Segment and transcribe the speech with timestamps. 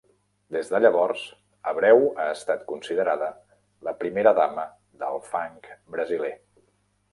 [0.53, 1.25] Des de llavors,
[1.71, 3.29] Abreu ha estat considerada
[3.89, 4.67] la primera dama
[5.05, 6.35] del funk brasiler.